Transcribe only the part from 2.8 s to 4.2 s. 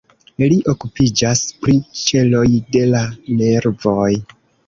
la nervoj.